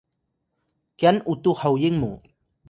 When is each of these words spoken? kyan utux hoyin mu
kyan 0.97 1.17
utux 1.31 1.57
hoyin 1.61 1.95
mu 2.01 2.11